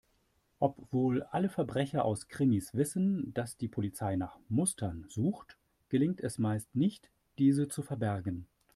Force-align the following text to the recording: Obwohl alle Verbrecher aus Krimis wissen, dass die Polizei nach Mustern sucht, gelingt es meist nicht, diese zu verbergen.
Obwohl 0.57 1.21
alle 1.29 1.47
Verbrecher 1.47 2.05
aus 2.05 2.27
Krimis 2.27 2.73
wissen, 2.73 3.35
dass 3.35 3.55
die 3.57 3.67
Polizei 3.67 4.15
nach 4.15 4.39
Mustern 4.49 5.05
sucht, 5.09 5.59
gelingt 5.89 6.21
es 6.21 6.39
meist 6.39 6.73
nicht, 6.75 7.11
diese 7.37 7.67
zu 7.67 7.83
verbergen. 7.83 8.47